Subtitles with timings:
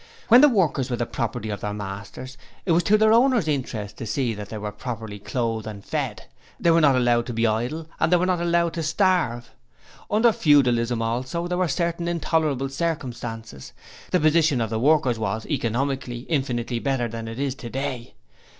[0.29, 3.97] When the workers were the property of their masters, it was to their owners' interest
[3.97, 6.25] to see that they were properly clothed and fed;
[6.59, 9.51] they were not allowed to be idle, and they were not allowed to starve.
[10.09, 13.73] Under Feudalism also, although there were certain intolerable circumstances,
[14.09, 18.15] the position of the workers was, economically, infinitely better than it is today.